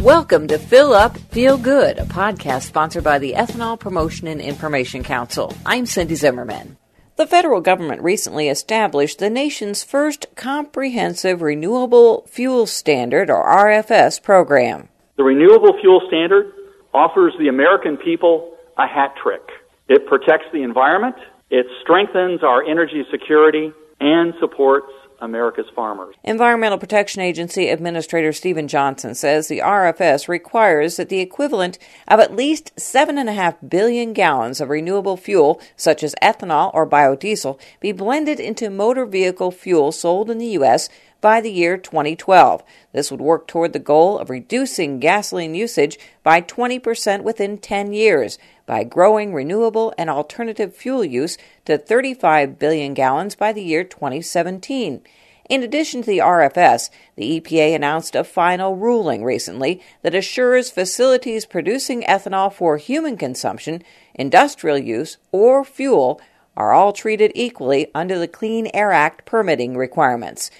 Welcome 0.00 0.48
to 0.48 0.58
Fill 0.58 0.94
Up, 0.94 1.16
Feel 1.16 1.58
Good, 1.58 1.98
a 1.98 2.04
podcast 2.04 2.62
sponsored 2.62 3.04
by 3.04 3.18
the 3.18 3.34
Ethanol 3.34 3.78
Promotion 3.78 4.28
and 4.28 4.40
Information 4.40 5.02
Council. 5.02 5.54
I'm 5.66 5.86
Cindy 5.86 6.14
Zimmerman. 6.14 6.78
The 7.16 7.26
federal 7.26 7.60
government 7.60 8.00
recently 8.00 8.48
established 8.48 9.18
the 9.18 9.28
nation's 9.28 9.84
first 9.84 10.26
comprehensive 10.36 11.42
renewable 11.42 12.26
fuel 12.28 12.66
standard, 12.66 13.28
or 13.28 13.44
RFS, 13.44 14.22
program. 14.22 14.88
The 15.16 15.24
Renewable 15.24 15.78
Fuel 15.80 16.00
Standard 16.08 16.52
offers 16.94 17.34
the 17.38 17.48
American 17.48 17.98
people 17.98 18.56
a 18.80 18.86
hat 18.86 19.14
trick. 19.22 19.42
It 19.88 20.06
protects 20.06 20.46
the 20.52 20.62
environment, 20.62 21.16
it 21.50 21.66
strengthens 21.82 22.42
our 22.42 22.62
energy 22.64 23.04
security, 23.10 23.72
and 24.00 24.32
supports 24.40 24.92
America's 25.20 25.66
farmers. 25.74 26.14
Environmental 26.24 26.78
Protection 26.78 27.20
Agency 27.20 27.68
Administrator 27.68 28.32
Stephen 28.32 28.68
Johnson 28.68 29.14
says 29.14 29.48
the 29.48 29.58
RFS 29.58 30.28
requires 30.28 30.96
that 30.96 31.08
the 31.08 31.20
equivalent 31.20 31.78
of 32.08 32.20
at 32.20 32.34
least 32.34 32.74
7.5 32.76 33.68
billion 33.68 34.12
gallons 34.12 34.60
of 34.60 34.70
renewable 34.70 35.16
fuel, 35.16 35.60
such 35.76 36.02
as 36.02 36.14
ethanol 36.22 36.70
or 36.72 36.88
biodiesel, 36.88 37.60
be 37.80 37.92
blended 37.92 38.40
into 38.40 38.70
motor 38.70 39.04
vehicle 39.04 39.50
fuel 39.50 39.92
sold 39.92 40.30
in 40.30 40.38
the 40.38 40.46
U.S. 40.46 40.88
by 41.20 41.40
the 41.40 41.50
year 41.50 41.76
2012. 41.76 42.62
This 42.92 43.10
would 43.10 43.20
work 43.20 43.46
toward 43.46 43.72
the 43.72 43.78
goal 43.78 44.18
of 44.18 44.30
reducing 44.30 45.00
gasoline 45.00 45.54
usage 45.54 45.98
by 46.22 46.40
20% 46.40 47.22
within 47.22 47.58
10 47.58 47.92
years 47.92 48.38
by 48.66 48.84
growing 48.84 49.34
renewable 49.34 49.92
and 49.98 50.08
alternative 50.08 50.74
fuel 50.74 51.04
use 51.04 51.36
to 51.64 51.76
35 51.76 52.58
billion 52.58 52.94
gallons 52.94 53.34
by 53.34 53.52
the 53.52 53.62
year 53.62 53.84
2017. 53.84 55.02
In 55.50 55.64
addition 55.64 56.02
to 56.02 56.06
the 56.06 56.18
RFS, 56.18 56.90
the 57.16 57.40
EPA 57.40 57.74
announced 57.74 58.14
a 58.14 58.22
final 58.22 58.76
ruling 58.76 59.24
recently 59.24 59.82
that 60.02 60.14
assures 60.14 60.70
facilities 60.70 61.44
producing 61.44 62.02
ethanol 62.02 62.52
for 62.52 62.76
human 62.76 63.16
consumption, 63.16 63.82
industrial 64.14 64.78
use, 64.78 65.18
or 65.32 65.64
fuel 65.64 66.20
are 66.56 66.72
all 66.72 66.92
treated 66.92 67.32
equally 67.34 67.90
under 67.96 68.16
the 68.16 68.28
Clean 68.28 68.68
Air 68.72 68.92
Act 68.92 69.24
permitting 69.24 69.76
requirements. 69.76 70.52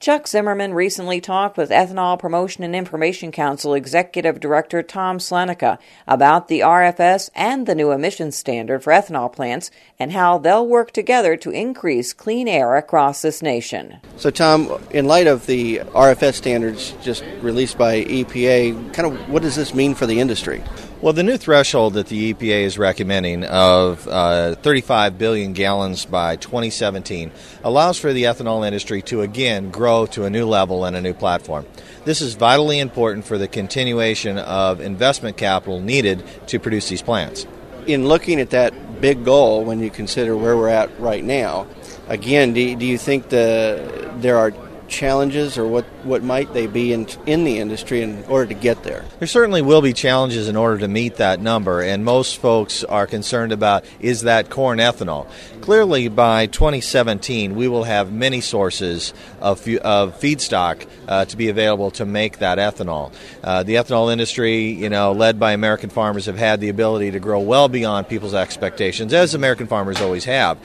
Chuck 0.00 0.28
Zimmerman 0.28 0.74
recently 0.74 1.20
talked 1.20 1.56
with 1.56 1.70
Ethanol 1.70 2.20
Promotion 2.20 2.62
and 2.62 2.76
Information 2.76 3.32
Council 3.32 3.74
Executive 3.74 4.38
Director 4.38 4.80
Tom 4.80 5.18
Slunecka 5.18 5.76
about 6.06 6.46
the 6.46 6.60
RFS 6.60 7.30
and 7.34 7.66
the 7.66 7.74
new 7.74 7.90
emissions 7.90 8.36
standard 8.36 8.84
for 8.84 8.92
ethanol 8.92 9.32
plants 9.32 9.72
and 9.98 10.12
how 10.12 10.38
they'll 10.38 10.64
work 10.64 10.92
together 10.92 11.36
to 11.38 11.50
increase 11.50 12.12
clean 12.12 12.46
air 12.46 12.76
across 12.76 13.22
this 13.22 13.42
nation. 13.42 13.98
So, 14.16 14.30
Tom, 14.30 14.80
in 14.92 15.06
light 15.06 15.26
of 15.26 15.46
the 15.46 15.78
RFS 15.78 16.34
standards 16.34 16.94
just 17.02 17.24
released 17.40 17.76
by 17.76 18.04
EPA, 18.04 18.94
kind 18.94 19.12
of 19.12 19.28
what 19.28 19.42
does 19.42 19.56
this 19.56 19.74
mean 19.74 19.96
for 19.96 20.06
the 20.06 20.20
industry? 20.20 20.62
Well, 21.00 21.12
the 21.12 21.22
new 21.22 21.36
threshold 21.36 21.94
that 21.94 22.08
the 22.08 22.34
EPA 22.34 22.64
is 22.64 22.76
recommending 22.76 23.44
of 23.44 24.08
uh, 24.08 24.56
35 24.56 25.16
billion 25.16 25.52
gallons 25.52 26.04
by 26.04 26.34
2017 26.34 27.30
allows 27.62 28.00
for 28.00 28.12
the 28.12 28.24
ethanol 28.24 28.66
industry 28.66 29.00
to 29.02 29.20
again 29.20 29.70
grow 29.70 30.06
to 30.06 30.24
a 30.24 30.30
new 30.30 30.44
level 30.44 30.84
and 30.84 30.96
a 30.96 31.00
new 31.00 31.14
platform. 31.14 31.66
This 32.04 32.20
is 32.20 32.34
vitally 32.34 32.80
important 32.80 33.26
for 33.26 33.38
the 33.38 33.46
continuation 33.46 34.38
of 34.38 34.80
investment 34.80 35.36
capital 35.36 35.80
needed 35.80 36.24
to 36.48 36.58
produce 36.58 36.88
these 36.88 37.02
plants. 37.02 37.46
In 37.86 38.08
looking 38.08 38.40
at 38.40 38.50
that 38.50 39.00
big 39.00 39.24
goal, 39.24 39.64
when 39.64 39.78
you 39.78 39.90
consider 39.90 40.36
where 40.36 40.56
we're 40.56 40.68
at 40.68 40.98
right 40.98 41.22
now, 41.22 41.68
again, 42.08 42.54
do, 42.54 42.74
do 42.74 42.84
you 42.84 42.98
think 42.98 43.28
the 43.28 44.10
there 44.16 44.36
are 44.36 44.50
challenges 44.88 45.56
or 45.58 45.66
what, 45.66 45.84
what 46.04 46.22
might 46.22 46.52
they 46.52 46.66
be 46.66 46.92
in, 46.92 47.06
in 47.26 47.44
the 47.44 47.58
industry 47.58 48.02
in 48.02 48.24
order 48.24 48.46
to 48.46 48.54
get 48.54 48.82
there? 48.82 49.04
There 49.18 49.28
certainly 49.28 49.62
will 49.62 49.82
be 49.82 49.92
challenges 49.92 50.48
in 50.48 50.56
order 50.56 50.78
to 50.78 50.88
meet 50.88 51.16
that 51.16 51.40
number, 51.40 51.80
and 51.80 52.04
most 52.04 52.38
folks 52.38 52.84
are 52.84 53.06
concerned 53.06 53.52
about 53.52 53.84
is 54.00 54.22
that 54.22 54.50
corn 54.50 54.78
ethanol. 54.78 55.30
Clearly, 55.60 56.08
by 56.08 56.46
2017, 56.46 57.54
we 57.54 57.68
will 57.68 57.84
have 57.84 58.12
many 58.12 58.40
sources 58.40 59.12
of, 59.40 59.66
of 59.78 60.18
feedstock 60.18 60.88
uh, 61.06 61.24
to 61.26 61.36
be 61.36 61.48
available 61.48 61.90
to 61.92 62.06
make 62.06 62.38
that 62.38 62.58
ethanol. 62.58 63.12
Uh, 63.44 63.62
the 63.62 63.74
ethanol 63.74 64.10
industry, 64.10 64.70
you 64.70 64.88
know, 64.88 65.12
led 65.12 65.38
by 65.38 65.52
American 65.52 65.90
farmers, 65.90 66.26
have 66.26 66.38
had 66.38 66.60
the 66.60 66.68
ability 66.68 67.10
to 67.10 67.20
grow 67.20 67.40
well 67.40 67.68
beyond 67.68 68.08
people's 68.08 68.34
expectations, 68.34 69.12
as 69.12 69.34
American 69.34 69.66
farmers 69.66 70.00
always 70.00 70.24
have. 70.24 70.58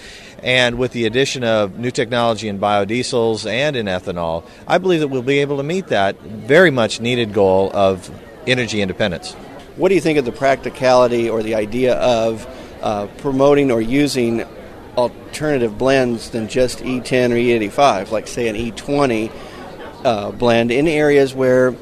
And 0.43 0.77
with 0.77 0.91
the 0.91 1.05
addition 1.05 1.45
of 1.45 1.79
new 1.79 1.89
technology 1.89 2.49
in 2.49 2.59
biodiesels 2.59 3.49
and 3.49 3.77
in 3.77 3.85
ethanol, 3.85 4.12
I 4.17 4.77
believe 4.77 5.01
that 5.01 5.07
we'll 5.07 5.21
be 5.21 5.39
able 5.39 5.57
to 5.57 5.63
meet 5.63 5.87
that 5.87 6.19
very 6.21 6.71
much 6.71 6.99
needed 6.99 7.33
goal 7.33 7.71
of 7.73 8.09
energy 8.47 8.81
independence. 8.81 9.33
What 9.75 9.89
do 9.89 9.95
you 9.95 10.01
think 10.01 10.19
of 10.19 10.25
the 10.25 10.31
practicality 10.31 11.29
or 11.29 11.41
the 11.41 11.55
idea 11.55 11.95
of 11.95 12.47
uh, 12.81 13.07
promoting 13.17 13.71
or 13.71 13.81
using 13.81 14.45
alternative 14.97 15.77
blends 15.77 16.29
than 16.29 16.47
just 16.47 16.79
E10 16.79 17.31
or 17.31 17.35
E85, 17.35 18.11
like 18.11 18.27
say 18.27 18.47
an 18.47 18.55
E20 18.55 19.31
uh, 20.03 20.31
blend 20.31 20.71
in 20.71 20.87
areas 20.87 21.33
where 21.33 21.75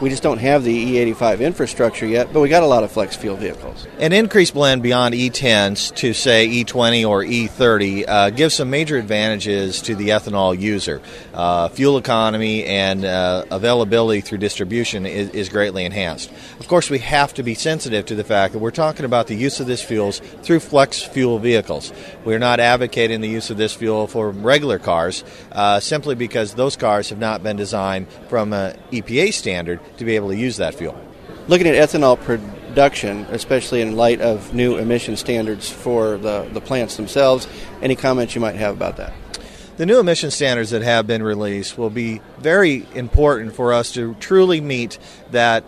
we 0.00 0.10
just 0.10 0.22
don't 0.22 0.38
have 0.38 0.62
the 0.62 0.96
E85 0.96 1.40
infrastructure 1.40 2.06
yet, 2.06 2.32
but 2.32 2.40
we 2.40 2.48
got 2.48 2.62
a 2.62 2.66
lot 2.66 2.84
of 2.84 2.92
flex 2.92 3.16
fuel 3.16 3.36
vehicles. 3.36 3.86
An 3.98 4.12
increased 4.12 4.52
blend 4.52 4.82
beyond 4.82 5.14
E10s 5.14 5.94
to 5.96 6.12
say 6.12 6.48
E20 6.48 7.08
or 7.08 7.22
E30 7.22 8.04
uh, 8.06 8.30
gives 8.30 8.54
some 8.54 8.68
major 8.68 8.98
advantages 8.98 9.80
to 9.82 9.94
the 9.94 10.08
ethanol 10.10 10.58
user. 10.58 11.00
Uh, 11.32 11.68
fuel 11.68 11.96
economy 11.96 12.64
and 12.64 13.04
uh, 13.04 13.44
availability 13.50 14.20
through 14.20 14.38
distribution 14.38 15.06
is, 15.06 15.30
is, 15.30 15.48
greatly 15.48 15.84
enhanced. 15.84 16.30
Of 16.60 16.68
course, 16.68 16.90
we 16.90 16.98
have 16.98 17.32
to 17.34 17.42
be 17.42 17.54
sensitive 17.54 18.04
to 18.06 18.14
the 18.14 18.24
fact 18.24 18.52
that 18.52 18.58
we're 18.58 18.70
talking 18.72 19.04
about 19.04 19.28
the 19.28 19.36
use 19.36 19.60
of 19.60 19.66
this 19.66 19.82
fuels 19.82 20.18
through 20.42 20.60
flex 20.60 21.02
fuel 21.02 21.38
vehicles. 21.38 21.92
We're 22.24 22.38
not 22.38 22.60
advocating 22.60 23.20
the 23.20 23.28
use 23.28 23.48
of 23.48 23.56
this 23.56 23.72
fuel 23.72 24.06
for 24.06 24.30
regular 24.30 24.78
cars 24.78 25.24
uh, 25.52 25.80
simply 25.80 26.14
because 26.14 26.54
those 26.54 26.76
cars 26.76 27.08
have 27.10 27.18
not 27.18 27.42
been 27.42 27.56
designed 27.56 28.08
from 28.28 28.52
an 28.52 28.76
EPA 28.90 29.32
standard 29.32 29.80
to 29.98 30.04
be 30.04 30.16
able 30.16 30.28
to 30.28 30.36
use 30.36 30.56
that 30.58 30.74
fuel. 30.74 30.98
Looking 31.48 31.66
at 31.66 31.74
ethanol 31.74 32.20
production, 32.20 33.26
especially 33.30 33.80
in 33.80 33.96
light 33.96 34.20
of 34.20 34.52
new 34.52 34.76
emission 34.76 35.16
standards 35.16 35.70
for 35.70 36.16
the, 36.16 36.48
the 36.52 36.60
plants 36.60 36.96
themselves, 36.96 37.46
any 37.82 37.96
comments 37.96 38.34
you 38.34 38.40
might 38.40 38.56
have 38.56 38.74
about 38.74 38.96
that? 38.96 39.12
The 39.76 39.86
new 39.86 40.00
emission 40.00 40.30
standards 40.30 40.70
that 40.70 40.82
have 40.82 41.06
been 41.06 41.22
released 41.22 41.76
will 41.76 41.90
be 41.90 42.22
very 42.38 42.86
important 42.94 43.54
for 43.54 43.74
us 43.74 43.92
to 43.92 44.14
truly 44.20 44.60
meet 44.60 44.98
that 45.32 45.64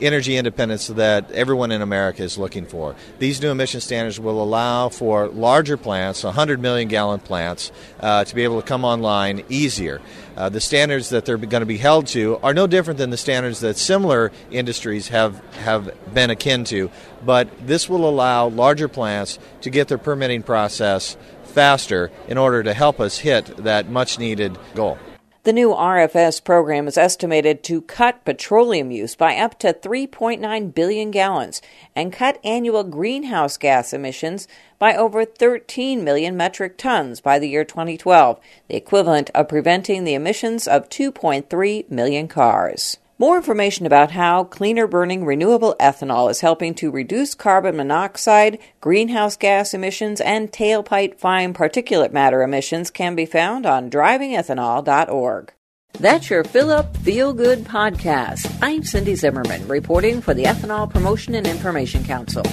energy 0.00 0.36
independence 0.36 0.88
that 0.88 1.30
everyone 1.32 1.72
in 1.72 1.82
America 1.82 2.22
is 2.22 2.38
looking 2.38 2.66
for. 2.66 2.94
These 3.18 3.40
new 3.40 3.50
emission 3.50 3.80
standards 3.80 4.18
will 4.18 4.42
allow 4.42 4.88
for 4.88 5.28
larger 5.28 5.76
plants, 5.76 6.24
100 6.24 6.60
million 6.60 6.88
gallon 6.88 7.20
plants, 7.20 7.72
uh, 8.00 8.24
to 8.24 8.34
be 8.34 8.44
able 8.44 8.60
to 8.60 8.66
come 8.66 8.84
online 8.84 9.44
easier. 9.48 10.00
Uh, 10.36 10.48
the 10.48 10.60
standards 10.60 11.10
that 11.10 11.24
they're 11.24 11.36
going 11.36 11.60
to 11.60 11.66
be 11.66 11.78
held 11.78 12.06
to 12.08 12.38
are 12.38 12.54
no 12.54 12.66
different 12.66 12.98
than 12.98 13.10
the 13.10 13.16
standards 13.16 13.60
that 13.60 13.76
similar 13.76 14.32
industries 14.50 15.08
have, 15.08 15.38
have 15.56 15.92
been 16.14 16.30
akin 16.30 16.64
to, 16.64 16.90
but 17.24 17.48
this 17.66 17.88
will 17.88 18.08
allow 18.08 18.48
larger 18.48 18.88
plants 18.88 19.38
to 19.60 19.70
get 19.70 19.88
their 19.88 19.98
permitting 19.98 20.42
process 20.42 21.16
faster 21.44 22.10
in 22.28 22.38
order 22.38 22.62
to 22.62 22.72
help 22.72 23.00
us 23.00 23.18
hit 23.18 23.56
that 23.58 23.88
much 23.88 24.18
needed 24.18 24.56
goal. 24.74 24.98
The 25.42 25.54
new 25.54 25.70
RFS 25.70 26.44
program 26.44 26.86
is 26.86 26.98
estimated 26.98 27.62
to 27.62 27.80
cut 27.80 28.26
petroleum 28.26 28.90
use 28.90 29.14
by 29.14 29.36
up 29.36 29.58
to 29.60 29.72
3.9 29.72 30.74
billion 30.74 31.10
gallons 31.10 31.62
and 31.96 32.12
cut 32.12 32.38
annual 32.44 32.84
greenhouse 32.84 33.56
gas 33.56 33.94
emissions 33.94 34.46
by 34.78 34.94
over 34.94 35.24
13 35.24 36.04
million 36.04 36.36
metric 36.36 36.76
tons 36.76 37.22
by 37.22 37.38
the 37.38 37.48
year 37.48 37.64
2012, 37.64 38.38
the 38.68 38.76
equivalent 38.76 39.30
of 39.34 39.48
preventing 39.48 40.04
the 40.04 40.12
emissions 40.12 40.68
of 40.68 40.90
2.3 40.90 41.90
million 41.90 42.28
cars. 42.28 42.98
More 43.20 43.36
information 43.36 43.84
about 43.84 44.12
how 44.12 44.44
cleaner 44.44 44.86
burning 44.86 45.26
renewable 45.26 45.76
ethanol 45.78 46.30
is 46.30 46.40
helping 46.40 46.72
to 46.76 46.90
reduce 46.90 47.34
carbon 47.34 47.76
monoxide, 47.76 48.58
greenhouse 48.80 49.36
gas 49.36 49.74
emissions, 49.74 50.22
and 50.22 50.50
tailpipe 50.50 51.18
fine 51.18 51.52
particulate 51.52 52.14
matter 52.14 52.42
emissions 52.42 52.90
can 52.90 53.14
be 53.14 53.26
found 53.26 53.66
on 53.66 53.90
drivingethanol.org. 53.90 55.52
That's 55.98 56.30
your 56.30 56.46
Up 56.70 56.96
Feel 56.96 57.34
Good 57.34 57.64
podcast. 57.64 58.56
I'm 58.62 58.84
Cindy 58.84 59.14
Zimmerman, 59.14 59.68
reporting 59.68 60.22
for 60.22 60.32
the 60.32 60.44
Ethanol 60.44 60.88
Promotion 60.88 61.34
and 61.34 61.46
Information 61.46 62.02
Council. 62.02 62.44